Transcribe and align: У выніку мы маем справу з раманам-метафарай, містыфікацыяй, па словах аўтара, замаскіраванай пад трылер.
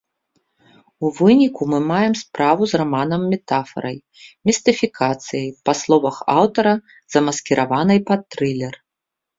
У 1.07 1.11
выніку 1.17 1.67
мы 1.73 1.79
маем 1.91 2.13
справу 2.23 2.63
з 2.71 2.81
раманам-метафарай, 2.83 3.97
містыфікацыяй, 4.51 5.47
па 5.69 5.73
словах 5.85 6.15
аўтара, 6.41 6.73
замаскіраванай 7.19 7.99
пад 8.11 8.21
трылер. 8.33 8.73